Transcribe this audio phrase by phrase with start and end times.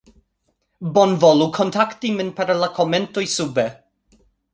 [0.93, 3.67] bonvolu kontakti min per la komentoj sube